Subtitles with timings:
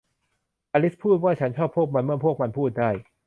[0.73, 2.89] อลิซพูดว่า ฉันชอบพวกมันเมื่อพวกมันพูดได้